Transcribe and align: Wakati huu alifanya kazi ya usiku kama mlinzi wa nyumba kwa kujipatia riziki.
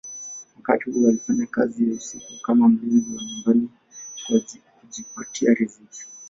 Wakati 0.55 0.91
huu 0.91 1.07
alifanya 1.07 1.45
kazi 1.45 1.89
ya 1.89 1.95
usiku 1.95 2.33
kama 2.41 2.69
mlinzi 2.69 3.15
wa 3.17 3.23
nyumba 3.23 3.67
kwa 4.27 4.41
kujipatia 4.79 5.53
riziki. 5.53 6.05